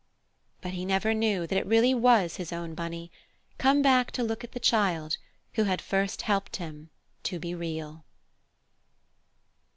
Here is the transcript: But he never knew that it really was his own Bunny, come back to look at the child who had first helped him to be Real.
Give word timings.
But 0.61 0.71
he 0.71 0.83
never 0.83 1.13
knew 1.13 1.45
that 1.45 1.59
it 1.59 1.65
really 1.67 1.93
was 1.93 2.37
his 2.37 2.51
own 2.51 2.73
Bunny, 2.73 3.11
come 3.59 3.83
back 3.83 4.09
to 4.13 4.23
look 4.23 4.43
at 4.43 4.53
the 4.53 4.59
child 4.59 5.17
who 5.53 5.65
had 5.65 5.79
first 5.79 6.23
helped 6.23 6.55
him 6.55 6.89
to 7.21 7.37
be 7.37 7.53
Real. 7.53 8.03